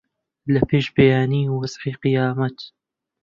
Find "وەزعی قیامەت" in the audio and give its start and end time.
1.55-2.57